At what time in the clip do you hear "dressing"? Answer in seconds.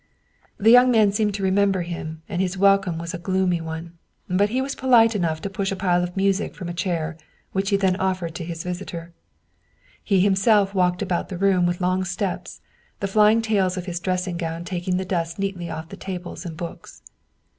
13.99-14.37